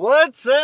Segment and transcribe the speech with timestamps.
[0.00, 0.54] What's up,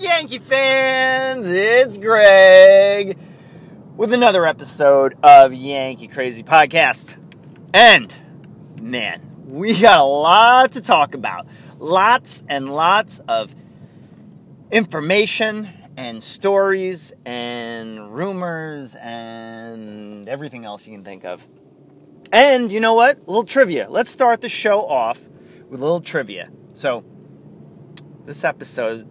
[0.00, 1.46] Yankee fans?
[1.46, 3.18] It's Greg
[3.98, 7.12] with another episode of Yankee Crazy Podcast.
[7.74, 8.14] And,
[8.80, 11.46] man, we got a lot to talk about.
[11.78, 13.54] Lots and lots of
[14.70, 21.46] information and stories and rumors and everything else you can think of.
[22.32, 23.18] And you know what?
[23.18, 23.88] A little trivia.
[23.88, 25.22] Let's start the show off
[25.68, 26.50] with a little trivia.
[26.72, 27.04] So,
[28.24, 29.06] this episode's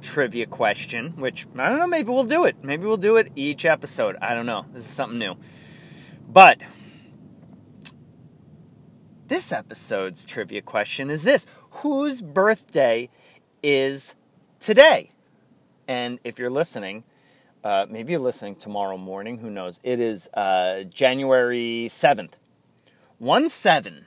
[0.00, 2.62] trivia question, which I don't know, maybe we'll do it.
[2.62, 4.16] Maybe we'll do it each episode.
[4.22, 4.66] I don't know.
[4.72, 5.34] This is something new.
[6.28, 6.60] But
[9.26, 13.10] this episode's trivia question is this Whose birthday
[13.62, 14.14] is
[14.60, 15.12] today?
[15.88, 17.02] And if you're listening,
[17.64, 19.80] uh, maybe you're listening tomorrow morning, who knows?
[19.82, 22.32] It is uh, January 7th.
[23.18, 24.04] 1 7.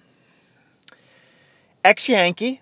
[1.84, 2.62] Ex Yankee.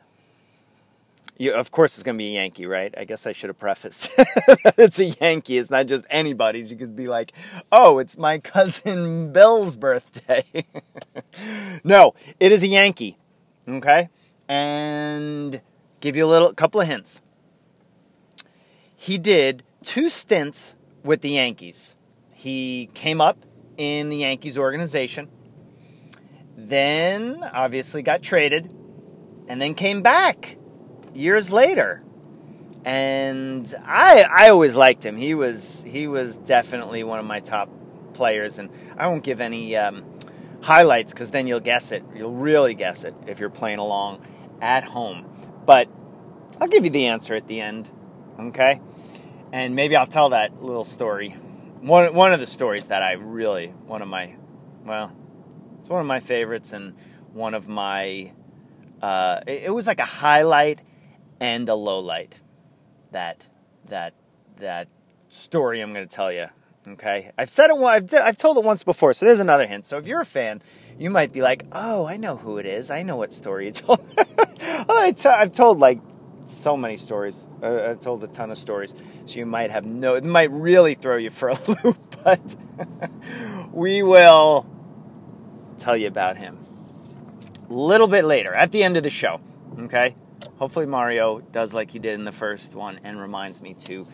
[1.53, 2.93] Of course, it's going to be a Yankee, right?
[2.97, 4.09] I guess I should have prefaced
[4.77, 5.57] it's a Yankee.
[5.57, 6.71] It's not just anybody's.
[6.71, 7.33] You could be like,
[7.71, 10.45] oh, it's my cousin Bill's birthday.
[11.83, 13.17] no, it is a Yankee.
[13.67, 14.09] Okay?
[14.47, 15.61] And
[15.99, 17.21] give you a little couple of hints
[19.01, 21.95] he did two stints with the Yankees.
[22.33, 23.37] He came up
[23.77, 25.29] in the Yankees organization,
[26.57, 28.73] then obviously got traded,
[29.47, 30.57] and then came back
[31.13, 32.03] years later.
[32.83, 35.15] And I I always liked him.
[35.15, 37.69] He was he was definitely one of my top
[38.13, 40.03] players, and I won't give any um,
[40.61, 42.03] highlights because then you'll guess it.
[42.13, 44.25] You'll really guess it if you're playing along
[44.61, 45.25] at home.
[45.65, 45.87] But
[46.59, 47.91] I'll give you the answer at the end.
[48.37, 48.81] Okay?
[49.51, 51.29] And maybe I'll tell that little story.
[51.81, 54.35] One, one of the stories that I really, one of my,
[54.85, 55.15] well,
[55.79, 56.95] it's one of my favorites and
[57.33, 58.31] one of my,
[59.01, 60.81] uh, it, it was like a highlight
[61.39, 62.39] and a low light.
[63.11, 63.45] That,
[63.85, 64.13] that,
[64.57, 64.87] that
[65.29, 66.47] story I'm going to tell you.
[66.87, 67.77] Okay, I've said it.
[67.77, 69.85] I've I've told it once before, so there's another hint.
[69.85, 70.61] So if you're a fan,
[70.97, 72.89] you might be like, "Oh, I know who it is.
[72.89, 75.99] I know what story you told." I t- I've told like
[76.49, 77.47] so many stories.
[77.61, 78.93] Uh, I told a ton of stories,
[79.25, 80.15] so you might have no.
[80.15, 82.55] It might really throw you for a loop, but
[83.71, 84.65] we will
[85.77, 86.57] tell you about him
[87.69, 89.39] a little bit later at the end of the show.
[89.79, 90.15] Okay.
[90.57, 94.05] Hopefully Mario does like he did in the first one and reminds me to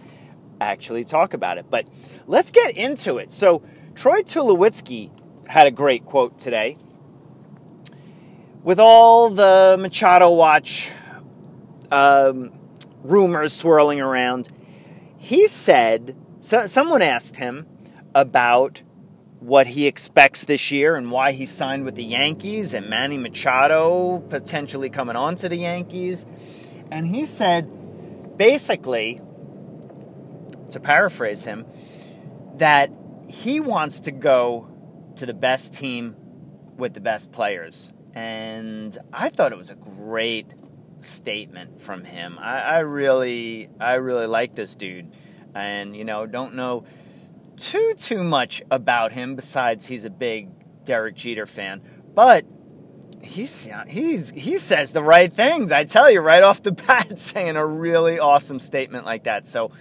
[0.62, 1.66] actually talk about it.
[1.70, 1.88] But
[2.28, 3.34] let's get into it.
[3.34, 3.64] So
[3.96, 5.10] Troy Tulowitzki
[5.48, 6.78] had a great quote today.
[8.64, 10.92] With all the Machado watch
[11.92, 12.52] um,
[13.04, 14.50] rumors swirling around.
[15.18, 17.68] He said, so, someone asked him
[18.14, 18.84] about
[19.40, 24.20] what he expects this year and why he signed with the Yankees and Manny Machado
[24.30, 26.26] potentially coming on to the Yankees.
[26.92, 29.22] And he said, basically,
[30.72, 31.66] to paraphrase him,
[32.56, 32.92] that
[33.28, 34.70] he wants to go
[35.16, 36.16] to the best team
[36.78, 37.92] with the best players.
[38.14, 40.54] And I thought it was a great
[41.06, 42.38] statement from him.
[42.40, 45.12] I, I really, I really like this dude,
[45.54, 46.86] and you know, don't know
[47.58, 50.50] too too much about him besides he's a big
[50.84, 51.82] Derek Jeter fan,
[52.14, 52.46] but
[53.22, 55.72] he's he's he says the right things.
[55.72, 59.48] I tell you right off the bat, saying a really awesome statement like that.
[59.48, 59.72] So,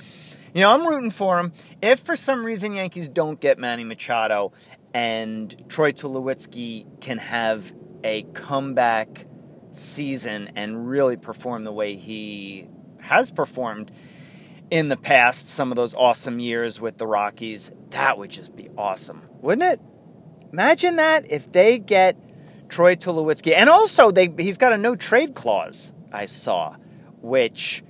[0.55, 1.53] you know, I'm rooting for him.
[1.83, 4.53] If for some reason Yankees don't get Manny Machado
[4.93, 7.73] and Troy Tulowitzki can have
[8.05, 9.27] a comeback
[9.77, 12.67] season and really perform the way he
[13.01, 13.91] has performed
[14.71, 18.69] in the past, some of those awesome years with the Rockies, that would just be
[18.77, 19.81] awesome, wouldn't it?
[20.53, 22.17] Imagine that if they get
[22.69, 25.93] Troy Tulowitzki, and also they he's got a no trade clause.
[26.13, 26.77] I saw,
[27.21, 27.83] which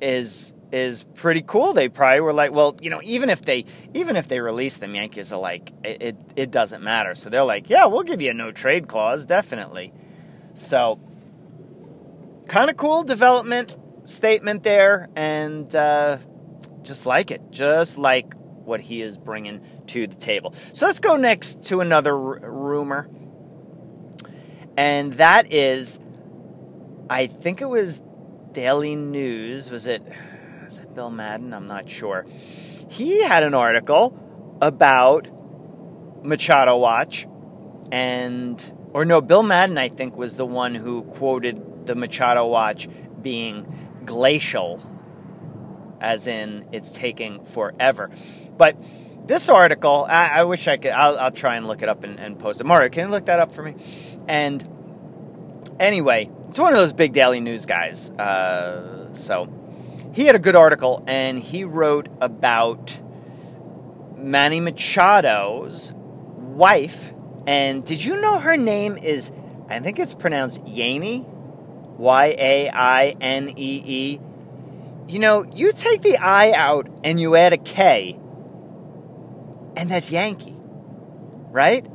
[0.00, 1.72] is is pretty cool.
[1.72, 3.64] They probably were like, well, you know, even if they
[3.94, 7.14] even if they release them, Yankees are like, it, it, it doesn't matter.
[7.14, 9.92] So they're like, yeah, we'll give you a no trade clause, definitely.
[10.54, 11.00] So
[12.48, 16.16] kind of cool development statement there, and uh,
[16.82, 18.34] just like it, just like
[18.64, 20.54] what he is bringing to the table.
[20.72, 23.08] So let's go next to another r- rumor,
[24.76, 26.00] and that is,
[27.08, 28.02] I think it was
[28.52, 29.70] Daily News.
[29.70, 30.02] Was it?
[30.64, 31.54] Was it Bill Madden?
[31.54, 32.26] I'm not sure.
[32.90, 34.18] He had an article
[34.60, 35.26] about
[36.24, 37.26] Machado Watch,
[37.92, 42.88] and or no, Bill Madden, I think, was the one who quoted the Machado watch
[43.20, 43.66] being
[44.04, 44.80] glacial.
[46.00, 48.08] as in it's taking forever.
[48.56, 48.76] But
[49.26, 52.20] this article, I, I wish I could, I'll, I'll, try and look it up and,
[52.20, 52.64] and post it.
[52.64, 53.74] Mario, can you look that up for me?
[54.28, 54.62] And
[55.80, 58.10] anyway, it's one of those big daily news guys.
[58.10, 59.48] Uh, so
[60.14, 63.00] he had a good article and he wrote about
[64.16, 67.12] Manny Machado's wife.
[67.46, 69.32] And did you know her name is,
[69.68, 71.26] I think it's pronounced Yainee?
[71.98, 74.20] Y A I N E E.
[75.08, 78.18] You know, you take the I out and you add a K,
[79.76, 80.56] and that's Yankee,
[81.50, 81.86] right?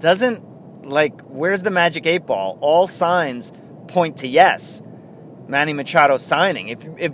[0.00, 2.58] Doesn't, like, where's the magic eight ball?
[2.60, 3.52] All signs
[3.86, 4.82] point to yes.
[5.48, 6.68] Manny Machado signing.
[6.68, 7.12] If, if,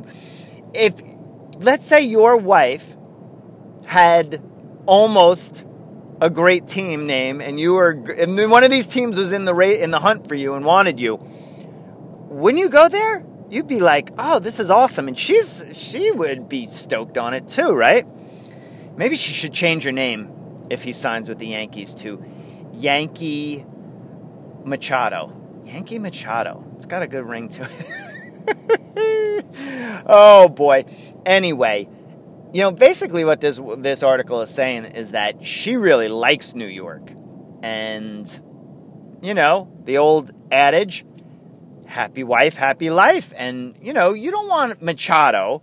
[0.73, 0.95] if,
[1.59, 2.97] let's say your wife
[3.87, 4.43] had
[4.87, 5.65] almost
[6.21, 9.55] a great team name and you were, and one of these teams was in the,
[9.55, 11.25] in the hunt for you and wanted you,
[12.33, 13.25] wouldn't you go there?
[13.51, 17.49] You'd be like, "Oh, this is awesome," and she's she would be stoked on it
[17.49, 18.07] too, right?
[18.97, 20.31] Maybe she should change her name
[20.71, 22.25] if he signs with the Yankees to
[22.73, 23.65] Yankee
[24.65, 25.33] Machado.
[25.65, 26.65] Yankee Machado.
[26.77, 29.45] It's got a good ring to it.
[30.07, 30.85] oh boy.
[31.25, 31.89] Anyway,
[32.53, 36.67] you know, basically what this this article is saying is that she really likes New
[36.67, 37.13] York.
[37.63, 38.27] And
[39.23, 41.05] you know, the old adage,
[41.93, 43.33] happy wife, happy life.
[43.37, 45.63] And, you know, you don't want Machado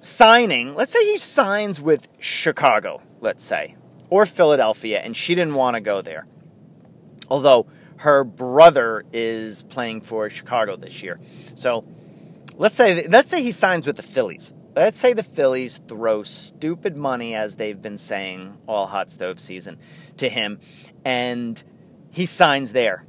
[0.00, 3.76] signing, let's say he signs with Chicago, let's say,
[4.10, 6.26] or Philadelphia, and she didn't want to go there.
[7.30, 7.66] Although
[7.98, 11.18] her brother is playing for Chicago this year.
[11.54, 11.84] So
[12.56, 14.52] let's say let's say he signs with the Phillies.
[14.76, 19.78] Let's say the Phillies throw stupid money, as they've been saying all hot stove season,
[20.16, 20.58] to him,
[21.04, 21.62] and
[22.10, 23.06] he signs there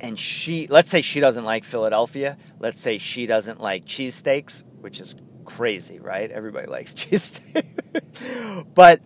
[0.00, 5.00] and she let's say she doesn't like Philadelphia, let's say she doesn't like cheesesteaks, which
[5.00, 6.30] is crazy, right?
[6.30, 8.66] Everybody likes cheesesteaks.
[8.74, 9.00] but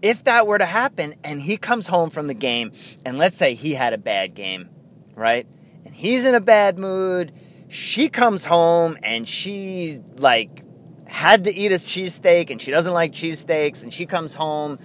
[0.00, 2.72] if that were to happen and he comes home from the game
[3.04, 4.68] and let's say he had a bad game,
[5.14, 5.46] right?
[5.84, 7.32] And he's in a bad mood,
[7.68, 10.64] she comes home and she like
[11.06, 14.78] had to eat a cheesesteak and she doesn't like cheesesteaks and she comes home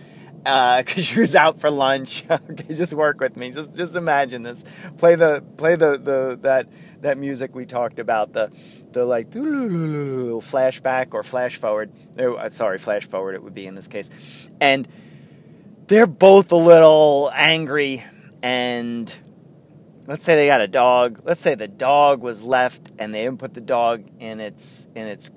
[0.48, 2.24] because uh, she was out for lunch.
[2.32, 3.52] okay, just work with me.
[3.52, 4.64] Just just imagine this.
[4.98, 6.68] Play the play the, the that
[7.02, 8.32] that music we talked about.
[8.32, 8.50] The
[8.92, 11.92] the like flashback or flash forward.
[12.18, 13.36] Oh, sorry, flash forward.
[13.36, 14.88] It would be in this case, and
[15.88, 18.06] they're both a little angry.
[18.42, 19.14] And
[20.06, 21.22] let's say they got a dog.
[21.26, 25.08] Let's say the dog was left, and they didn't put the dog in its in
[25.08, 25.30] its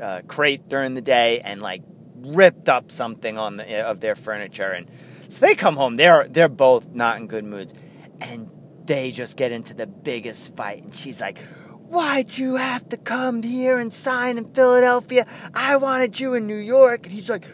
[0.00, 1.82] uh, crate during the day, and like
[2.24, 4.88] ripped up something on the, of their furniture, and
[5.28, 5.96] so they come home.
[5.96, 7.74] They're they're both not in good moods,
[8.20, 8.50] and
[8.84, 10.82] they just get into the biggest fight.
[10.82, 15.26] And she's like, "Why'd you have to come here and sign in Philadelphia?
[15.54, 17.46] I wanted you in New York." And he's like,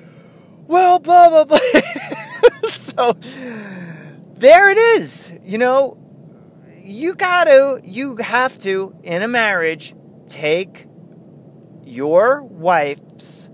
[0.67, 1.58] "Well, blah blah blah."
[2.69, 3.17] so
[4.40, 5.32] there it is.
[5.44, 5.99] You know,
[6.82, 9.94] you gotta, you have to in a marriage
[10.26, 10.87] take
[11.84, 13.50] your wife's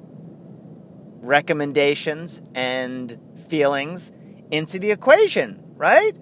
[1.26, 3.18] recommendations and
[3.48, 4.12] feelings
[4.50, 6.16] into the equation, right?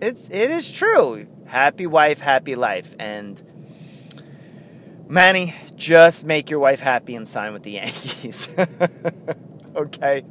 [0.00, 1.26] It's it is true.
[1.46, 2.94] Happy wife, happy life.
[2.98, 3.40] And
[5.08, 8.48] Manny, just make your wife happy and sign with the Yankees.
[9.76, 10.24] okay.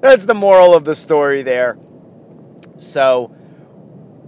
[0.00, 1.78] That's the moral of the story there.
[2.76, 3.34] So,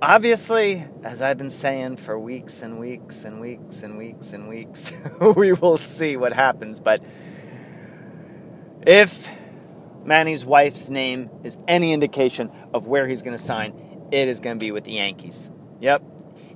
[0.00, 4.93] obviously, as I've been saying for weeks and weeks and weeks and weeks and weeks,
[5.37, 6.81] we will see what happens.
[6.81, 7.02] But
[8.87, 9.30] if
[10.04, 14.58] Manny's wife's name is any indication of where he's going to sign, it is going
[14.58, 15.50] to be with the Yankees.
[15.80, 16.02] Yep.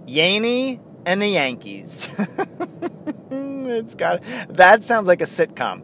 [0.07, 2.09] Yainee and the Yankees.
[3.31, 5.83] it's got that sounds like a sitcom.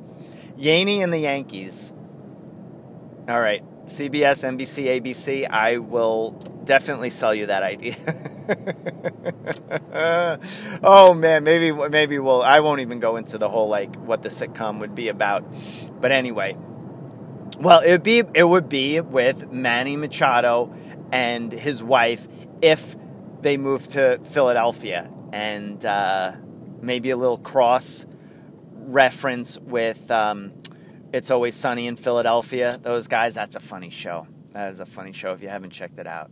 [0.58, 1.92] Yainee and the Yankees.
[3.28, 3.62] All right.
[3.90, 6.30] CBS, NBC, ABC, I will
[6.64, 7.96] definitely sell you that idea.
[10.84, 14.28] oh man, maybe maybe we'll I won't even go into the whole like what the
[14.28, 15.44] sitcom would be about.
[16.00, 16.56] But anyway,
[17.58, 20.72] well, it would be it would be with Manny Machado
[21.10, 22.28] and his wife
[22.62, 22.94] if
[23.40, 26.36] they moved to Philadelphia and uh,
[26.80, 28.06] maybe a little cross
[28.72, 30.52] reference with um,
[31.12, 32.78] it's Always Sunny in Philadelphia.
[32.80, 34.26] Those guys, that's a funny show.
[34.52, 36.30] That is a funny show if you haven't checked it out.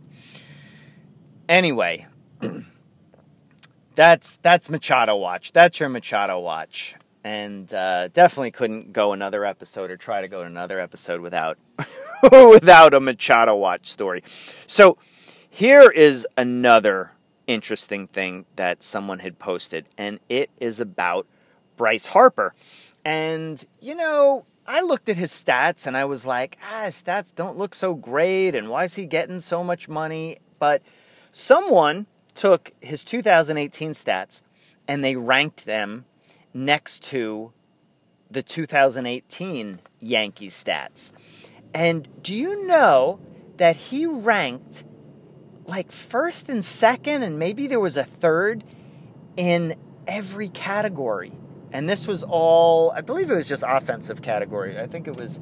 [1.47, 2.07] Anyway,
[3.95, 5.51] that's that's Machado Watch.
[5.51, 6.95] That's your Machado Watch.
[7.23, 11.57] And uh, definitely couldn't go another episode or try to go another episode without
[12.31, 14.21] without a Machado Watch story.
[14.25, 14.97] So
[15.49, 17.11] here is another
[17.47, 21.25] interesting thing that someone had posted, and it is about
[21.75, 22.53] Bryce Harper.
[23.05, 27.33] And, you know, I looked at his stats and I was like, ah, his stats
[27.33, 28.53] don't look so great.
[28.53, 30.37] And why is he getting so much money?
[30.59, 30.83] But
[31.31, 34.43] someone took his 2018 stats
[34.87, 36.05] and they ranked them
[36.53, 37.51] next to
[38.29, 41.13] the 2018 Yankees stats.
[41.73, 43.19] And do you know
[43.57, 44.83] that he ranked
[45.65, 48.63] like first and second, and maybe there was a third
[49.35, 51.33] in every category?
[51.71, 54.79] And this was all, I believe it was just offensive category.
[54.79, 55.39] I think it was,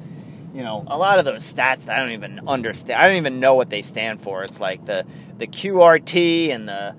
[0.54, 3.00] you know, a lot of those stats that I don't even understand.
[3.00, 4.44] I don't even know what they stand for.
[4.44, 5.06] It's like the,
[5.38, 6.94] the QRT and the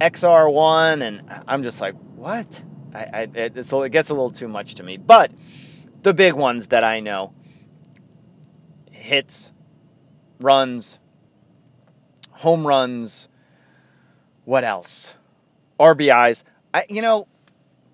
[0.00, 2.62] XR1, and I'm just like, what?
[2.94, 4.96] I, I, it, it gets a little too much to me.
[4.96, 5.32] But
[6.02, 7.32] the big ones that I know
[8.90, 9.52] hits,
[10.40, 10.98] runs,
[12.30, 13.28] home runs,
[14.44, 15.14] what else?
[15.78, 16.44] RBIs.
[16.74, 17.28] I, you know,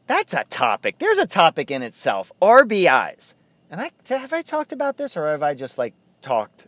[0.09, 0.99] that's a topic.
[0.99, 2.33] There's a topic in itself.
[2.43, 3.35] RBIs.
[3.71, 6.67] And I have I talked about this or have I just like talked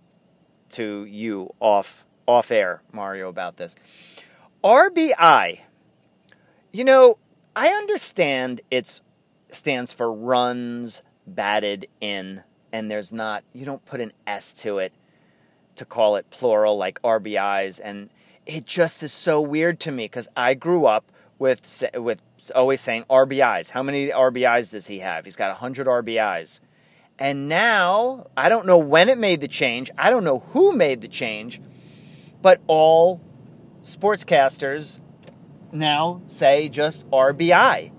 [0.71, 3.75] to you off off air, Mario, about this?
[4.63, 5.61] RBI.
[6.71, 7.19] You know,
[7.57, 9.01] I understand it
[9.49, 14.93] stands for runs batted in, and there's not, you don't put an S to it
[15.77, 17.81] to call it plural like RBIs.
[17.83, 18.11] And
[18.47, 22.23] it just is so weird to me because I grew up with, with
[22.55, 23.71] always saying RBIs.
[23.71, 25.25] How many RBIs does he have?
[25.25, 26.61] He's got 100 RBIs.
[27.19, 31.01] And now, I don't know when it made the change, I don't know who made
[31.01, 31.61] the change,
[32.41, 33.23] but all
[33.83, 35.01] sportscasters
[35.73, 37.91] now say just RBI.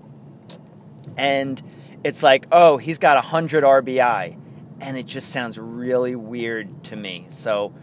[1.16, 1.60] And
[2.04, 4.38] it's like, oh, he's got 100 RBI.
[4.80, 7.26] And it just sounds really weird to me.
[7.28, 7.74] So,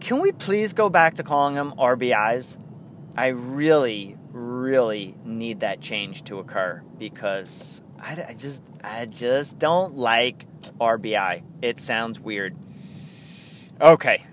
[0.00, 2.58] can we please go back to calling them RBIs?
[3.16, 9.96] I really, really need that change to occur because I, I just, I just don't
[9.96, 10.46] like
[10.78, 11.42] RBI.
[11.62, 12.54] It sounds weird.
[13.80, 14.24] Okay,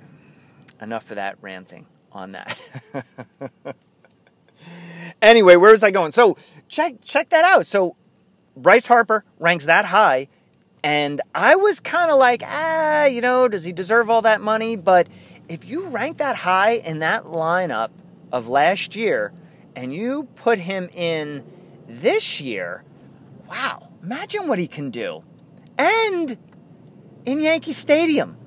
[0.81, 2.61] enough of that ranting on that.
[5.21, 6.11] anyway, where was I going?
[6.11, 7.67] So check check that out.
[7.67, 7.95] So
[8.55, 10.27] Bryce Harper ranks that high,
[10.83, 14.75] and I was kind of like, ah, you know, does he deserve all that money?
[14.75, 15.07] But
[15.49, 17.89] if you rank that high in that lineup
[18.31, 19.33] of last year,
[19.75, 21.45] and you put him in
[21.87, 22.83] this year,
[23.49, 25.23] wow, imagine what he can do.
[25.77, 26.37] And
[27.25, 28.37] in Yankee Stadium,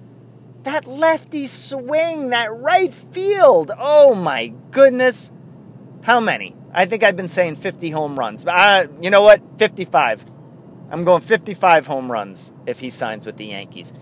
[0.62, 5.32] that lefty swing, that right field, oh my goodness.
[6.02, 6.54] How many?
[6.72, 8.46] I think I've been saying 50 home runs.
[8.46, 9.40] Uh, you know what?
[9.58, 10.24] 55.
[10.90, 13.92] I'm going 55 home runs if he signs with the Yankees.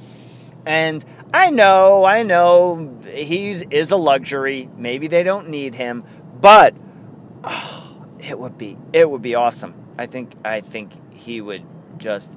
[0.66, 4.68] And I know, I know he is a luxury.
[4.76, 6.04] Maybe they don't need him,
[6.40, 6.74] but
[7.44, 9.74] oh, it would be it would be awesome.
[9.98, 11.64] I think I think he would
[11.98, 12.32] just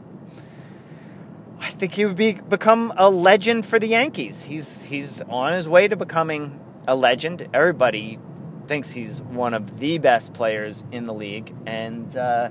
[1.59, 4.45] I think he would be become a legend for the Yankees.
[4.45, 7.47] He's he's on his way to becoming a legend.
[7.53, 8.19] Everybody
[8.65, 12.49] thinks he's one of the best players in the league, and uh,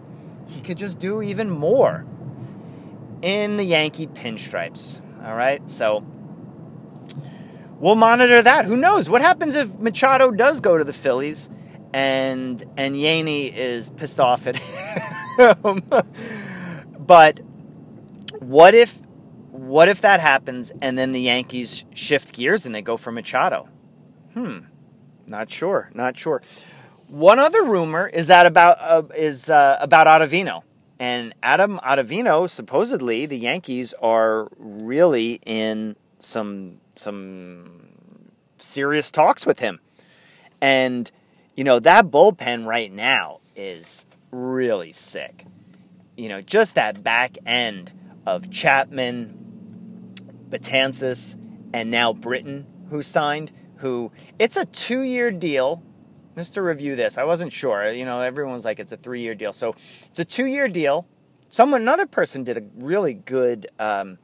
[0.48, 2.04] he could just do even more
[3.22, 5.00] in the Yankee pinstripes.
[5.24, 6.04] All right, so
[7.78, 8.64] we'll monitor that.
[8.64, 11.48] Who knows what happens if Machado does go to the Phillies,
[11.92, 14.56] and and Yainee is pissed off at
[15.64, 15.82] him.
[16.98, 17.40] but
[18.40, 19.00] what if
[19.50, 23.68] what if that happens and then the Yankees shift gears and they go for Machado?
[24.34, 24.58] Hmm.
[25.26, 25.90] Not sure.
[25.94, 26.42] Not sure.
[27.08, 30.62] One other rumor is that about uh, is uh, about Ottavino.
[30.98, 37.88] And Adam Ottavino, supposedly, the Yankees are really in some some
[38.56, 39.78] serious talks with him.
[40.60, 41.10] And
[41.56, 45.44] you know that bullpen right now is really sick.
[46.16, 47.92] You know, just that back end
[48.26, 50.14] of Chapman,
[50.48, 51.36] Betances,
[51.72, 55.82] and now Britton, who signed who it's a two year deal.
[56.36, 57.90] Just to review this, I wasn't sure.
[57.90, 59.54] You know, everyone's like it's a three year deal.
[59.54, 61.06] So it's a two year deal.
[61.48, 64.18] Someone, another person did a really good um,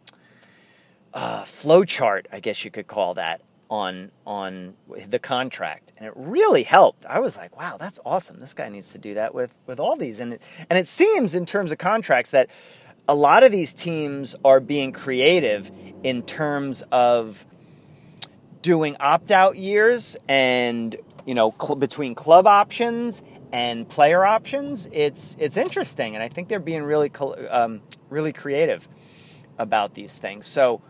[1.15, 3.41] uh, flow chart, I guess you could call that,
[3.73, 4.75] on on
[5.09, 7.07] the contract, and it really helped.
[7.07, 8.39] I was like, wow, that's awesome.
[8.39, 11.35] This guy needs to do that with with all these, and it, and it seems
[11.35, 12.51] in terms of contracts that
[13.09, 17.47] a lot of these teams are being creative in terms of
[18.61, 24.87] doing opt out years and you know cl- between club options and player options.
[24.93, 26.15] It's it's interesting.
[26.15, 27.11] And i think they're being really
[27.49, 28.87] um, really creative
[29.59, 30.47] about these things.
[30.47, 30.83] So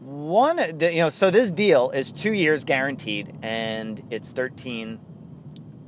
[0.00, 4.98] one you know so this deal is two years guaranteed and it's 13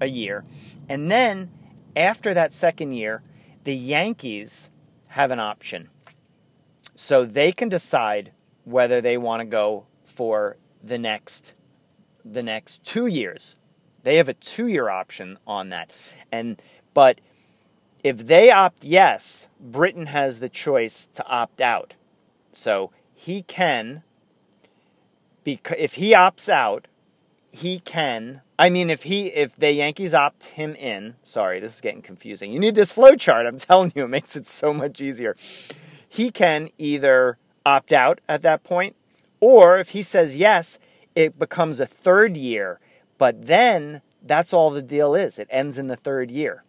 [0.01, 0.45] a year
[0.89, 1.51] and then
[1.97, 3.23] after that second year
[3.65, 4.71] the yankees
[5.09, 5.89] have an option.
[6.95, 8.33] So they can decide
[8.65, 11.55] whether they want to go for the next
[12.25, 13.57] the next 2 years.
[14.05, 15.93] They have a 2-year option on that.
[16.31, 16.63] And
[16.95, 17.21] but
[18.05, 21.95] if they opt yes, Britton has the choice to opt out.
[22.53, 22.91] So
[23.23, 24.03] he can
[25.45, 26.89] because if he opts out,
[27.53, 31.81] he can I mean if he if the Yankees opt him in, sorry, this is
[31.81, 32.53] getting confusing.
[32.53, 35.37] You need this flow chart, I'm telling you, it makes it so much easier.
[36.09, 38.97] He can either opt out at that point
[39.39, 40.81] or if he says yes,
[41.15, 42.81] it becomes a third year.
[43.19, 45.39] But then that's all the deal is.
[45.39, 46.65] It ends in the third year.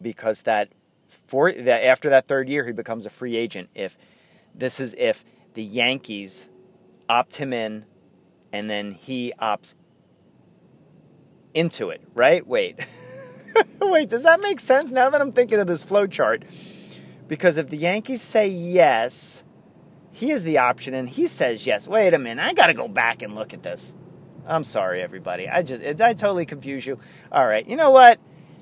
[0.00, 0.70] Because that
[1.06, 3.98] for that after that third year he becomes a free agent if
[4.58, 5.24] this is if
[5.54, 6.48] the Yankees
[7.08, 7.86] opt him in
[8.52, 9.74] and then he opts
[11.54, 12.46] into it, right?
[12.46, 12.78] Wait.
[13.80, 16.44] Wait, does that make sense now that I'm thinking of this flow chart?
[17.26, 19.44] Because if the Yankees say yes,
[20.12, 21.88] he is the option and he says yes.
[21.88, 23.94] Wait a minute, I got to go back and look at this.
[24.46, 25.48] I'm sorry, everybody.
[25.48, 26.98] I just, I totally confuse you.
[27.30, 28.18] All right, you know what?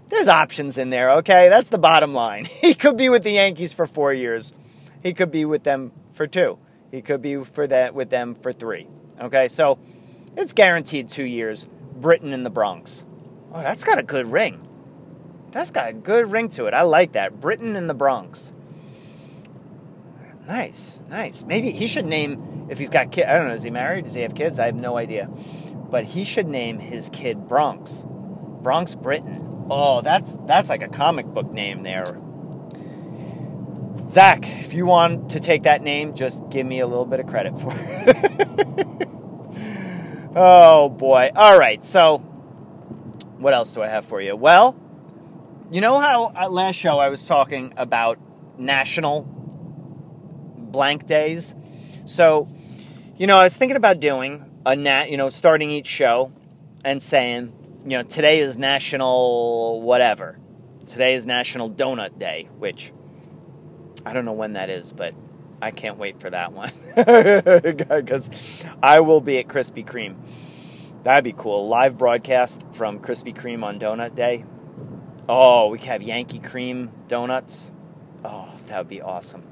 [0.08, 1.48] There's options in there, okay?
[1.48, 2.46] That's the bottom line.
[2.60, 4.52] He could be with the Yankees for four years.
[5.06, 6.58] He could be with them for two.
[6.90, 8.88] He could be for that with them for three.
[9.20, 9.78] Okay, so
[10.36, 11.68] it's guaranteed two years.
[11.94, 13.04] Britton in the Bronx.
[13.52, 14.60] Oh, that's got a good ring.
[15.52, 16.74] That's got a good ring to it.
[16.74, 17.40] I like that.
[17.40, 18.50] Britton in the Bronx.
[20.48, 21.44] Nice, nice.
[21.44, 23.26] Maybe he should name if he's got kid.
[23.26, 23.54] I don't know.
[23.54, 24.06] Is he married?
[24.06, 24.58] Does he have kids?
[24.58, 25.30] I have no idea.
[25.88, 28.04] But he should name his kid Bronx.
[28.08, 29.68] Bronx Britton.
[29.70, 32.20] Oh, that's that's like a comic book name there.
[34.08, 37.26] Zach, if you want to take that name, just give me a little bit of
[37.26, 39.08] credit for it.
[40.36, 41.30] oh boy.
[41.34, 41.84] All right.
[41.84, 42.18] So,
[43.38, 44.36] what else do I have for you?
[44.36, 44.76] Well,
[45.72, 48.18] you know how at last show I was talking about
[48.58, 49.22] national
[50.56, 51.56] blank days.
[52.04, 52.48] So,
[53.16, 56.32] you know, I was thinking about doing a nat, you know, starting each show
[56.84, 60.38] and saying, you know, today is National whatever.
[60.86, 62.92] Today is National Donut Day, which
[64.06, 65.14] I don't know when that is, but
[65.60, 70.14] I can't wait for that one because I will be at Krispy Kreme.
[71.02, 71.66] That'd be cool.
[71.66, 74.44] Live broadcast from Krispy Kreme on Donut Day.
[75.28, 77.72] Oh, we could have Yankee Cream donuts.
[78.24, 79.42] Oh, that would be awesome.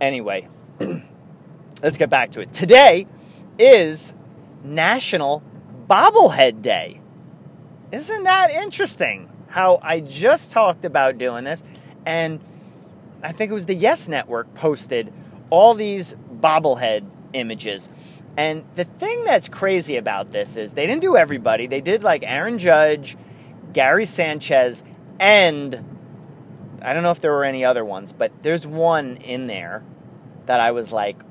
[0.00, 0.48] Anyway,
[1.80, 2.52] let's get back to it.
[2.52, 3.06] Today
[3.56, 4.14] is
[4.64, 5.44] National
[5.86, 7.00] Bobblehead Day.
[7.92, 9.30] Isn't that interesting?
[9.46, 11.62] How I just talked about doing this,
[12.04, 12.40] and
[13.22, 15.12] I think it was the Yes Network posted
[15.50, 17.88] all these bobblehead images.
[18.36, 21.66] And the thing that's crazy about this is they didn't do everybody.
[21.66, 23.16] They did like Aaron Judge,
[23.72, 24.84] Gary Sanchez,
[25.18, 25.84] and
[26.82, 29.82] I don't know if there were any other ones, but there's one in there
[30.46, 31.22] that I was like,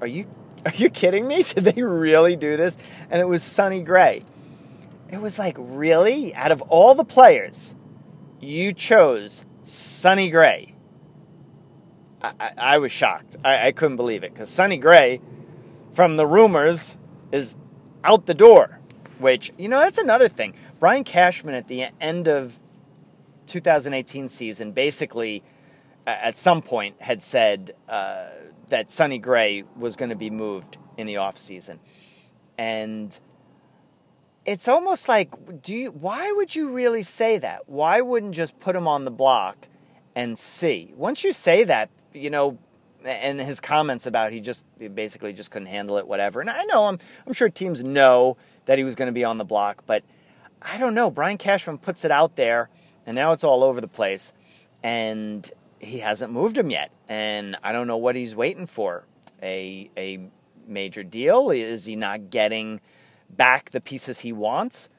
[0.00, 0.26] "Are you
[0.66, 1.42] are you kidding me?
[1.54, 2.76] Did they really do this?"
[3.10, 4.24] And it was Sonny Gray.
[5.10, 6.34] It was like, "Really?
[6.34, 7.74] Out of all the players,
[8.40, 10.74] you chose Sonny Gray?"
[12.22, 13.36] I, I, was shocked.
[13.44, 15.20] I, I couldn't believe it because Sonny Gray,
[15.92, 16.96] from the rumors,
[17.30, 17.54] is
[18.04, 18.80] out the door.
[19.18, 20.54] Which you know, that's another thing.
[20.78, 22.58] Brian Cashman at the end of
[23.46, 25.42] 2018 season basically
[26.06, 28.28] at some point had said uh,
[28.68, 31.78] that Sonny Gray was going to be moved in the offseason.
[32.56, 33.18] And
[34.44, 37.68] it's almost like do you why would you really say that?
[37.68, 39.68] Why wouldn't just put him on the block
[40.14, 40.92] and see?
[40.96, 42.58] Once you say that, you know,
[43.04, 46.40] and his comments about he just he basically just couldn't handle it whatever.
[46.40, 49.38] And I know I'm I'm sure teams know that he was going to be on
[49.38, 50.02] the block, but
[50.60, 51.10] I don't know.
[51.10, 52.68] Brian Cashman puts it out there
[53.06, 54.32] and now it's all over the place
[54.82, 59.04] and he hasn't moved him yet, and I don't know what he's waiting for.
[59.42, 60.28] A a
[60.66, 61.50] major deal?
[61.50, 62.80] Is he not getting
[63.30, 64.90] back the pieces he wants?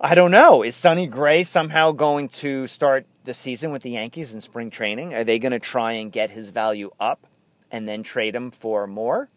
[0.00, 0.62] I don't know.
[0.62, 5.12] Is Sonny Gray somehow going to start the season with the Yankees in spring training?
[5.12, 7.26] Are they going to try and get his value up
[7.70, 9.28] and then trade him for more?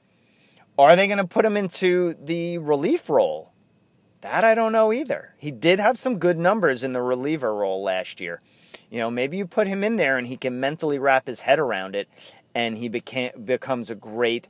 [0.78, 3.52] Or are they going to put him into the relief role?
[4.22, 5.34] That I don't know either.
[5.38, 8.42] He did have some good numbers in the reliever role last year.
[8.90, 11.60] You know, maybe you put him in there and he can mentally wrap his head
[11.60, 12.08] around it
[12.56, 14.48] and he became, becomes a great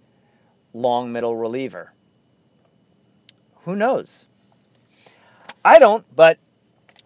[0.74, 1.94] long middle reliever.
[3.64, 4.28] Who knows?
[5.64, 6.40] I don't, but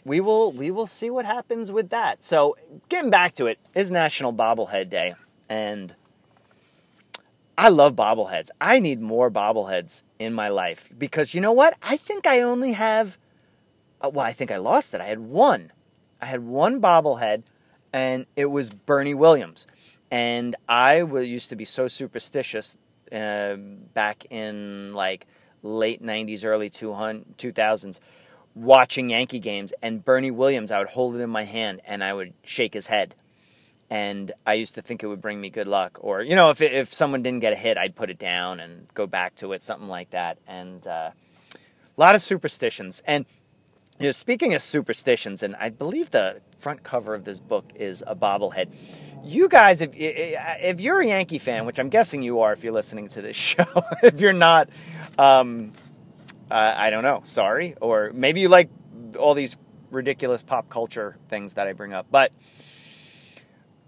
[0.05, 2.23] we will we will see what happens with that.
[2.23, 2.57] So,
[2.89, 5.15] getting back to it, is National Bobblehead Day
[5.49, 5.95] and
[7.57, 8.49] I love bobbleheads.
[8.59, 11.77] I need more bobbleheads in my life because you know what?
[11.83, 13.17] I think I only have,
[14.01, 15.01] uh, well, I think I lost it.
[15.01, 15.71] I had one
[16.23, 17.43] I had one bobblehead,
[17.91, 19.67] and it was Bernie Williams.
[20.09, 22.77] And I used to be so superstitious
[23.11, 25.27] uh, back in like
[25.63, 27.99] late 90s, early 2000s,
[28.55, 29.73] watching Yankee games.
[29.81, 32.87] And Bernie Williams, I would hold it in my hand and I would shake his
[32.87, 33.15] head.
[33.89, 35.99] And I used to think it would bring me good luck.
[36.01, 38.87] Or, you know, if, if someone didn't get a hit, I'd put it down and
[38.93, 40.39] go back to it, something like that.
[40.47, 41.11] And uh,
[41.53, 43.03] a lot of superstitions.
[43.05, 43.25] And
[43.99, 48.03] you know, speaking of superstitions, and I believe the front cover of this book is
[48.07, 48.73] a bobblehead.
[49.23, 52.73] You guys, if if you're a Yankee fan, which I'm guessing you are, if you're
[52.73, 53.65] listening to this show,
[54.01, 54.69] if you're not,
[55.17, 55.73] um,
[56.53, 57.21] uh, I don't know.
[57.23, 58.69] Sorry, or maybe you like
[59.17, 59.57] all these
[59.89, 62.31] ridiculous pop culture things that I bring up, but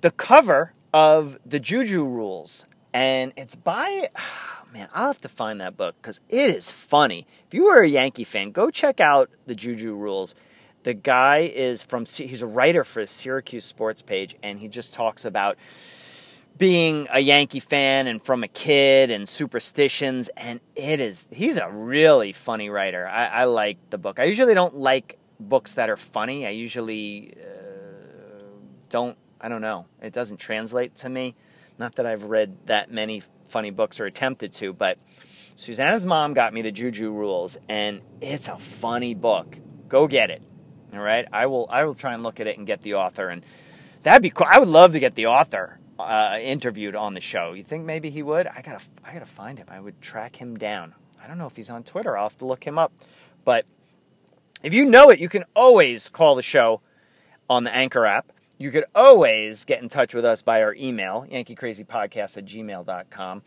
[0.01, 4.09] the cover of the Juju Rules, and it's by
[4.73, 7.27] man, I'll have to find that book because it is funny.
[7.47, 10.33] If you are a Yankee fan, go check out the Juju Rules.
[10.81, 14.93] The guy is from, he's a writer for the Syracuse Sports page, and he just
[14.93, 15.57] talks about
[16.57, 20.29] being a Yankee fan and from a kid and superstitions.
[20.37, 23.07] And it is, he's a really funny writer.
[23.07, 24.19] I, I like the book.
[24.19, 26.47] I usually don't like books that are funny.
[26.47, 28.43] I usually uh,
[28.89, 29.85] don't, I don't know.
[30.01, 31.35] It doesn't translate to me.
[31.77, 34.97] Not that I've read that many funny books or attempted to, but
[35.55, 39.57] Susanna's mom got me the Juju Rules, and it's a funny book.
[39.87, 40.41] Go get it.
[40.93, 41.67] All right, I will.
[41.69, 43.45] I will try and look at it and get the author, and
[44.03, 44.47] that'd be cool.
[44.49, 47.53] I would love to get the author uh, interviewed on the show.
[47.53, 48.47] You think maybe he would?
[48.47, 48.83] I gotta.
[49.03, 49.67] I gotta find him.
[49.69, 50.93] I would track him down.
[51.21, 52.17] I don't know if he's on Twitter.
[52.17, 52.93] I'll have to look him up.
[53.43, 53.65] But
[54.63, 56.81] if you know it, you can always call the show
[57.49, 58.31] on the Anchor app.
[58.57, 63.41] You could always get in touch with us by our email, yankeecrazypodcast at gmail.com.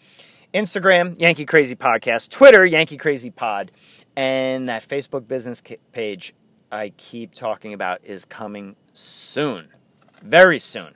[0.54, 2.30] Instagram, Yankee Crazy Podcast.
[2.30, 3.70] Twitter, Yankee Crazy Pod.
[4.16, 6.34] And that Facebook business page
[6.70, 9.68] I keep talking about is coming soon.
[10.22, 10.94] Very soon.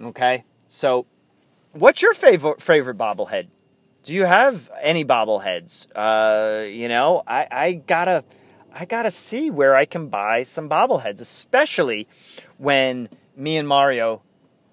[0.00, 0.44] Okay?
[0.68, 1.06] So,
[1.72, 3.48] what's your favorite, favorite bobblehead?
[4.02, 5.88] Do you have any bobbleheads?
[5.94, 8.24] Uh, you know, I, I gotta
[8.72, 12.08] I gotta see where I can buy some bobbleheads, especially
[12.56, 14.22] when me and Mario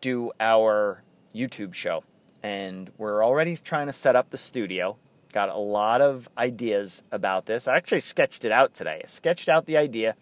[0.02, 1.04] do our
[1.36, 2.04] YouTube show.
[2.44, 4.98] And we're already trying to set up the studio.
[5.34, 7.68] Got a lot of ideas about this.
[7.68, 9.02] I actually sketched it out today.
[9.04, 10.16] I sketched out the idea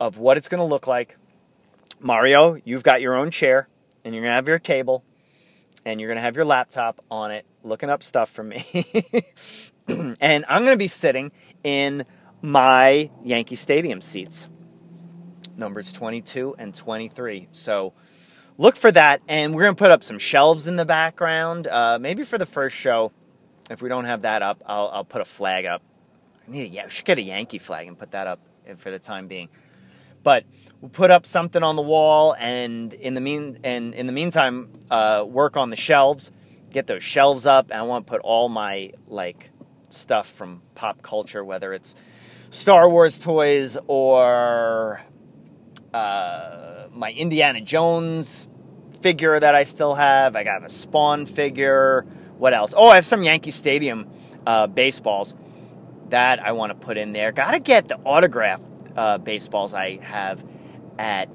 [0.00, 1.16] of what it's going to look like.
[2.00, 3.68] Mario, you've got your own chair,
[4.04, 5.04] and you're going to have your table,
[5.84, 8.64] and you're going to have your laptop on it, looking up stuff for me.
[10.20, 12.04] and I'm going to be sitting in
[12.42, 14.48] my Yankee Stadium seats,
[15.56, 17.48] numbers 22 and 23.
[17.50, 17.94] So
[18.58, 21.66] look for that, and we're going to put up some shelves in the background.
[21.66, 23.12] Uh, maybe for the first show,
[23.70, 25.82] if we don't have that up, I'll, I'll put a flag up.
[26.46, 28.40] I need a, yeah, should get a Yankee flag and put that up
[28.76, 29.48] for the time being.
[30.24, 30.44] But
[30.80, 34.70] we'll put up something on the wall, and in the mean and in the meantime,
[34.90, 36.32] uh, work on the shelves.
[36.70, 39.50] Get those shelves up, and I want to put all my like
[39.90, 41.94] stuff from pop culture, whether it's
[42.50, 45.02] Star Wars toys or
[45.92, 48.48] uh, my Indiana Jones
[49.00, 50.34] figure that I still have.
[50.34, 52.06] I got a Spawn figure.
[52.38, 52.74] What else?
[52.76, 54.10] Oh, I have some Yankee Stadium
[54.46, 55.36] uh, baseballs
[56.08, 57.30] that I want to put in there.
[57.30, 58.60] Got to get the autograph
[58.96, 60.44] uh, baseballs I have
[60.98, 61.28] at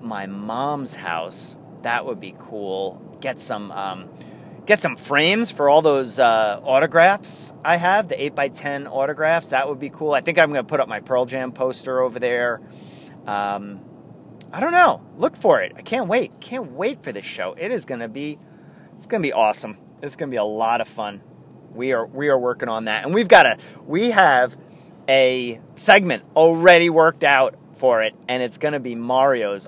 [0.00, 1.56] my mom's house.
[1.82, 3.18] That would be cool.
[3.20, 3.70] Get some.
[3.72, 4.08] Um,
[4.66, 9.48] get some frames for all those uh, autographs I have, the 8x10 autographs.
[9.48, 10.12] That would be cool.
[10.12, 12.60] I think I'm going to put up my Pearl Jam poster over there.
[13.26, 13.80] Um,
[14.52, 15.02] I don't know.
[15.16, 15.72] Look for it.
[15.76, 16.40] I can't wait.
[16.40, 17.54] Can't wait for this show.
[17.58, 18.38] It is going to be
[18.96, 19.76] it's going to be awesome.
[20.02, 21.20] It's going to be a lot of fun.
[21.72, 23.04] We are we are working on that.
[23.04, 24.56] And we've got a we have
[25.10, 29.66] a segment already worked out for it and it's going to be Mario's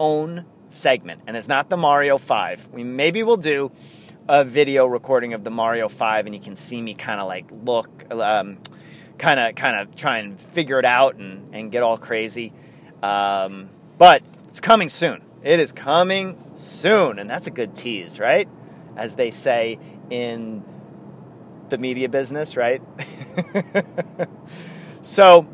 [0.00, 1.22] own segment.
[1.28, 2.70] And it's not the Mario 5.
[2.72, 3.70] We maybe we'll do
[4.28, 7.46] a video recording of the Mario 5 and you can see me kind of like
[7.64, 8.58] look kind
[9.40, 12.52] of kind of try and figure it out and, and get all crazy.
[13.04, 15.22] Um, but it's coming soon.
[15.44, 18.48] It is coming soon, and that's a good tease, right?
[18.96, 19.78] As they say
[20.10, 20.64] in
[21.70, 22.82] the media business, right?
[25.02, 25.46] so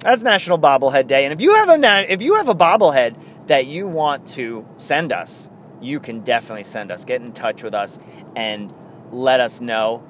[0.00, 3.66] that's National Bobblehead Day, and if you have a if you have a bobblehead that
[3.66, 5.48] you want to send us,
[5.80, 7.04] you can definitely send us.
[7.04, 7.98] Get in touch with us
[8.36, 8.72] and
[9.10, 10.02] let us know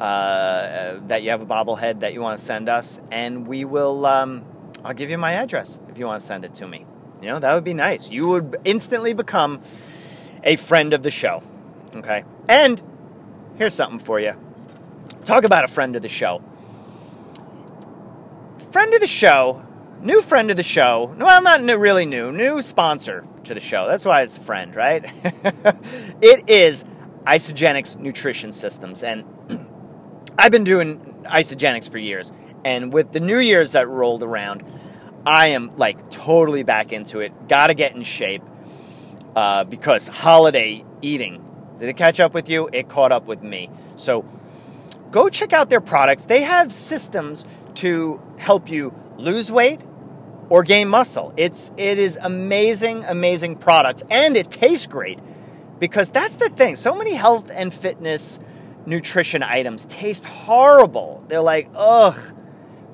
[0.00, 4.04] uh, that you have a bobblehead that you want to send us, and we will.
[4.04, 4.44] Um,
[4.84, 6.84] I'll give you my address if you want to send it to me.
[7.20, 8.10] You know that would be nice.
[8.10, 9.60] You would instantly become
[10.42, 11.42] a friend of the show.
[11.94, 12.82] Okay, and
[13.56, 14.34] here's something for you.
[15.24, 16.42] Talk about a friend of the show.
[18.72, 19.64] Friend of the show
[20.02, 21.14] new friend of the show.
[21.18, 23.86] Well, not new, really new, new sponsor to the show.
[23.86, 25.04] That's why it's friend, right?
[26.20, 26.84] it is
[27.24, 29.02] Isagenix Nutrition Systems.
[29.02, 29.24] And
[30.38, 32.32] I've been doing Isagenix for years.
[32.64, 34.64] And with the New Year's that rolled around,
[35.24, 37.48] I am like totally back into it.
[37.48, 38.42] Got to get in shape
[39.34, 41.48] uh, because holiday eating.
[41.78, 42.68] Did it catch up with you?
[42.72, 43.70] It caught up with me.
[43.96, 44.24] So
[45.12, 46.24] go check out their products.
[46.24, 49.80] They have systems to help you lose weight
[50.48, 51.32] or gain muscle.
[51.36, 55.20] It's it is amazing, amazing products, and it tastes great
[55.78, 56.74] because that's the thing.
[56.74, 58.40] So many health and fitness
[58.84, 61.22] nutrition items taste horrible.
[61.28, 62.18] They're like, ugh.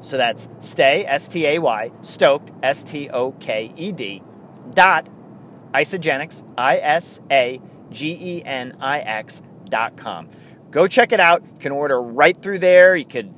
[0.00, 4.22] So that's stay, S T A Y, stoked, S T O K E D,
[4.72, 5.08] dot
[5.74, 9.42] isagenix, I S A G E N I X
[9.96, 10.28] com.
[10.76, 11.42] Go check it out.
[11.42, 12.94] You can order right through there.
[12.94, 13.32] You could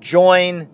[0.00, 0.66] join,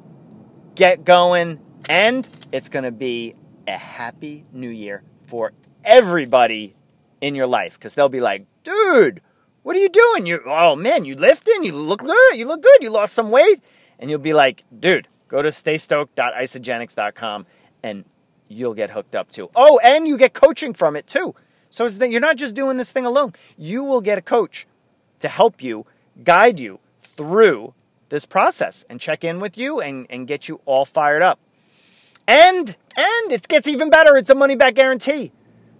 [0.76, 3.34] get going, and it's going to be
[3.66, 5.52] a happy new year for
[5.84, 6.76] everybody
[7.20, 9.20] in your life because they'll be like, dude,
[9.64, 10.26] what are you doing?
[10.26, 11.64] You oh man, you lifting?
[11.64, 12.36] You look good.
[12.36, 12.82] You look good.
[12.84, 13.60] You lost some weight,
[13.98, 17.46] and you'll be like, dude, Go to staystoked.isagenix.com
[17.82, 18.04] and
[18.48, 19.50] you'll get hooked up too.
[19.56, 21.34] Oh, and you get coaching from it too.
[21.68, 23.32] So it's that you're not just doing this thing alone.
[23.56, 24.66] You will get a coach
[25.18, 25.84] to help you,
[26.22, 27.72] guide you through
[28.08, 31.38] this process and check in with you and, and get you all fired up.
[32.28, 34.16] And and it gets even better.
[34.16, 35.30] It's a money back guarantee.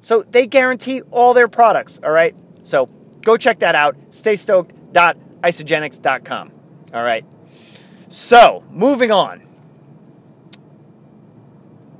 [0.00, 2.36] So they guarantee all their products, all right?
[2.62, 2.86] So
[3.22, 3.96] go check that out.
[4.10, 6.52] Staystoked.isagenix.com.
[6.94, 7.24] All right.
[8.08, 9.42] So, moving on.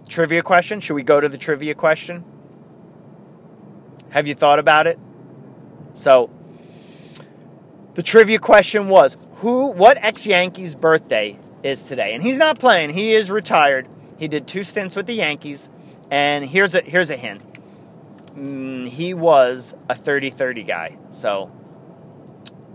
[0.09, 0.81] Trivia question.
[0.81, 2.25] Should we go to the trivia question?
[4.11, 5.01] Have you thought about it?
[5.95, 6.31] So,
[7.97, 12.15] the trivia question was who what ex-Yankees birthday is today?
[12.15, 12.91] And he's not playing.
[12.91, 13.89] He is retired.
[14.19, 15.71] He did two stints with the Yankees,
[16.11, 17.43] and here's a here's a hint.
[18.35, 20.99] Mm, he was a 30-30 guy.
[21.11, 21.51] So,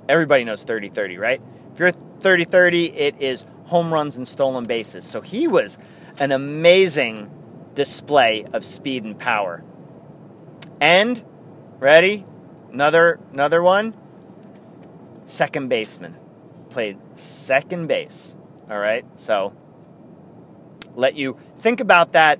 [0.09, 1.39] everybody knows 30-30, right?
[1.71, 5.05] If you're 30 30, it is home runs and stolen bases.
[5.05, 5.77] So he was
[6.19, 7.29] an amazing
[7.75, 9.63] display of speed and power.
[10.81, 11.23] And,
[11.79, 12.25] ready?
[12.71, 13.93] Another, another one?
[15.25, 16.15] Second baseman.
[16.69, 18.35] Played second base.
[18.69, 19.05] All right?
[19.19, 19.55] So,
[20.95, 22.39] let you think about that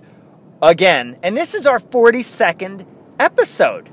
[0.61, 1.17] again.
[1.23, 2.85] And this is our 42nd
[3.19, 3.89] episode.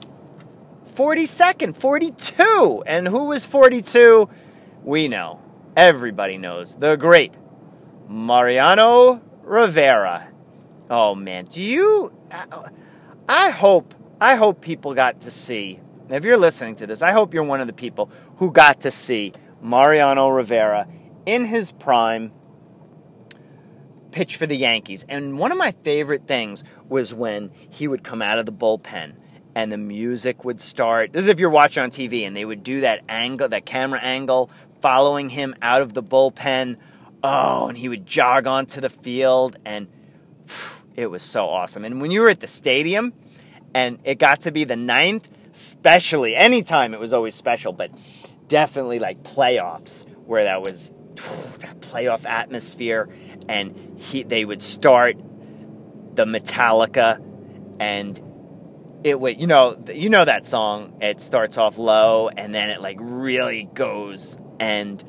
[0.95, 2.83] 42nd, 42.
[2.87, 4.29] And who was 42?
[4.83, 5.41] We know
[5.77, 7.35] everybody knows, the great
[8.09, 10.29] Mariano Rivera.
[10.91, 12.13] Oh man, do you
[13.29, 15.81] I hope I hope people got to see.
[16.11, 18.91] If you're listening to this, I hope you're one of the people who got to
[18.91, 20.89] see Mariano Rivera
[21.27, 22.33] in his prime
[24.11, 25.05] pitch for the Yankees.
[25.09, 29.15] And one of my favorite things was when he would come out of the bullpen
[29.55, 31.13] and the music would start.
[31.13, 34.01] This is if you're watching on TV and they would do that angle, that camera
[34.01, 36.77] angle following him out of the bullpen.
[37.23, 39.89] Oh, and he would jog onto the field, and
[40.95, 41.85] it was so awesome.
[41.85, 43.13] And when you were at the stadium,
[43.75, 47.91] and it got to be the ninth, especially anytime it was always special, but
[48.49, 50.91] definitely like playoffs where that was
[51.59, 53.09] that playoff atmosphere,
[53.49, 55.17] and he they would start
[56.15, 57.23] the Metallica,
[57.79, 58.21] and
[59.05, 60.99] it would you know you know that song.
[61.01, 65.03] It starts off low, and then it like really goes and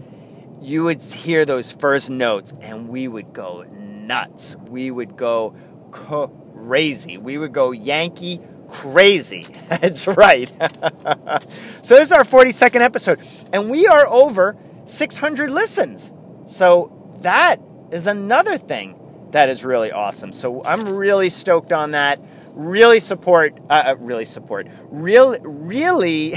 [0.61, 4.55] you would hear those first notes and we would go nuts.
[4.67, 5.55] We would go
[5.91, 7.17] crazy.
[7.17, 9.43] We would go Yankee crazy.
[9.69, 10.47] That's right.
[11.81, 13.21] so this is our 42nd episode
[13.53, 14.55] and we are over
[14.85, 16.13] 600 listens.
[16.45, 17.59] So that
[17.91, 18.99] is another thing
[19.31, 20.33] that is really awesome.
[20.33, 22.19] So I'm really stoked on that.
[22.53, 26.33] Really support, uh, uh really support, really, really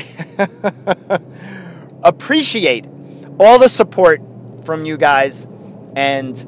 [2.03, 2.87] appreciate
[3.40, 4.21] all the support
[4.64, 5.47] from you guys
[5.97, 6.47] and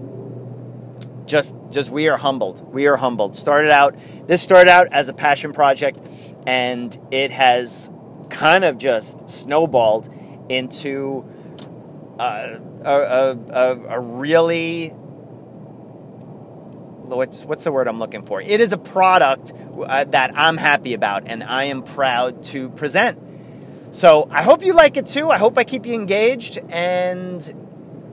[1.26, 2.72] just just we are humbled.
[2.72, 3.36] We are humbled.
[3.36, 5.98] Started out this started out as a passion project
[6.46, 7.90] and it has
[8.30, 10.12] kind of just snowballed
[10.48, 11.24] into
[12.18, 14.94] uh, a, a, a, a really
[17.06, 18.40] what's what's the word I'm looking for?
[18.40, 23.18] It is a product uh, that I'm happy about and I am proud to present.
[23.90, 25.30] So I hope you like it too.
[25.30, 27.60] I hope I keep you engaged and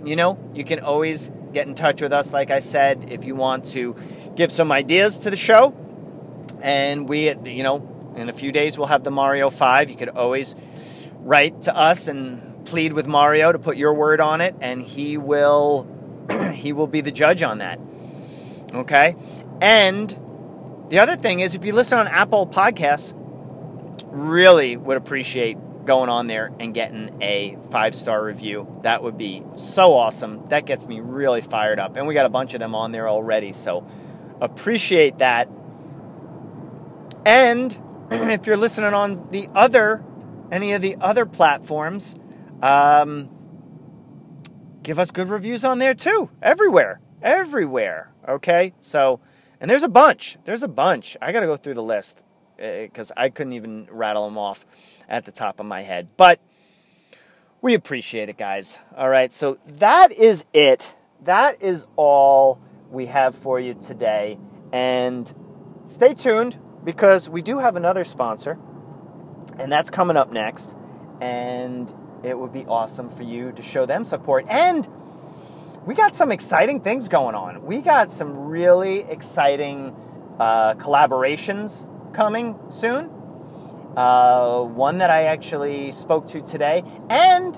[0.04, 3.36] you know, you can always get in touch with us like I said if you
[3.36, 3.96] want to
[4.36, 5.76] give some ideas to the show.
[6.62, 9.90] And we you know, in a few days we'll have the Mario 5.
[9.90, 10.56] You could always
[11.20, 15.18] write to us and plead with Mario to put your word on it and he
[15.18, 15.88] will
[16.54, 17.80] he will be the judge on that.
[18.74, 19.16] Okay?
[19.62, 20.10] And
[20.90, 23.14] the other thing is, if you listen on Apple Podcasts,
[24.08, 28.80] really would appreciate going on there and getting a five star review.
[28.84, 30.42] That would be so awesome.
[30.48, 31.96] That gets me really fired up.
[31.96, 33.86] And we got a bunch of them on there already, so
[34.40, 35.50] appreciate that.
[37.26, 37.78] And
[38.12, 40.04] if you're listening on the other,
[40.52, 42.16] any of the other platforms,
[42.62, 43.30] um,
[44.84, 46.30] give us good reviews on there too.
[46.42, 47.00] Everywhere.
[47.22, 48.12] Everywhere.
[48.28, 48.74] Okay?
[48.82, 49.20] So,
[49.60, 50.38] and there's a bunch.
[50.46, 51.16] There's a bunch.
[51.22, 52.24] I got to go through the list
[52.58, 54.66] because uh, I couldn't even rattle them off
[55.08, 56.10] at the top of my head.
[56.18, 56.40] But
[57.62, 58.80] we appreciate it, guys.
[58.98, 59.32] All right.
[59.32, 60.96] So that is it.
[61.24, 64.40] That is all we have for you today.
[64.74, 65.32] And
[65.86, 68.58] stay tuned because we do have another sponsor,
[69.58, 70.72] and that's coming up next.
[71.20, 74.46] And it would be awesome for you to show them support.
[74.50, 74.88] And
[75.86, 77.66] we got some exciting things going on.
[77.66, 79.96] We got some really exciting
[80.40, 83.10] uh, collaborations coming soon.
[83.96, 86.84] Uh, one that I actually spoke to today.
[87.10, 87.58] And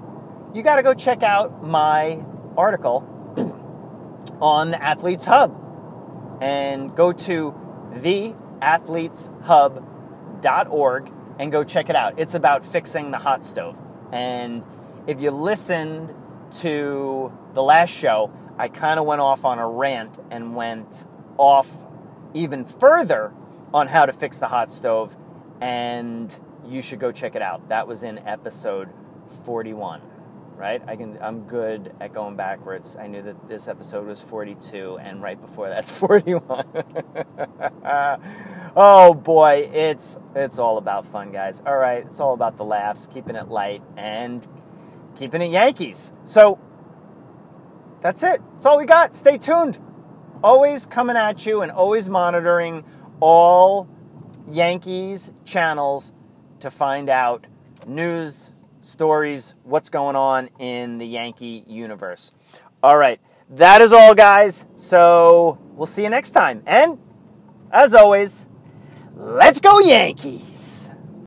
[0.53, 2.23] you got to go check out my
[2.57, 3.03] article
[4.41, 5.59] on the Athletes Hub
[6.41, 7.53] and go to
[8.63, 12.13] theathleteshub.org and go check it out.
[12.17, 13.80] It's about fixing the hot stove.
[14.12, 14.65] And
[15.08, 16.13] if you listened
[16.62, 21.86] to the last show, I kind of went off on a rant and went off
[22.34, 23.34] even further
[23.73, 25.15] on how to fix the hot stove.
[25.60, 26.34] And
[26.65, 27.69] you should go check it out.
[27.69, 28.89] That was in episode
[29.45, 30.02] 41
[30.55, 30.81] right?
[30.87, 32.95] I can I'm good at going backwards.
[32.95, 36.65] I knew that this episode was 42 and right before that's 41.
[38.75, 41.61] oh boy, it's it's all about fun, guys.
[41.65, 44.47] All right, it's all about the laughs, keeping it light and
[45.15, 46.13] keeping it Yankees.
[46.23, 46.59] So
[48.01, 48.41] that's it.
[48.51, 49.15] That's all we got.
[49.15, 49.79] Stay tuned.
[50.43, 52.83] Always coming at you and always monitoring
[53.19, 53.87] all
[54.49, 56.11] Yankees channels
[56.59, 57.47] to find out
[57.85, 58.51] news,
[58.84, 62.32] stories, what's going on in the Yankee universe.
[62.82, 63.19] All right.
[63.50, 64.65] That is all, guys.
[64.76, 66.63] So we'll see you next time.
[66.65, 66.98] And
[67.72, 68.48] as always,
[69.15, 70.72] let's go, Yankees!